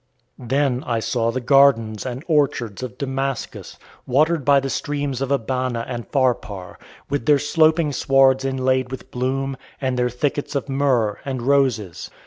[0.39, 3.77] Then I saw the gardens and orchards of Damascus,
[4.07, 9.57] watered by the streams of Abana and Pharpar, with their sloping swards inlaid with bloom,
[9.79, 12.09] and their thickets of myrrh and roses.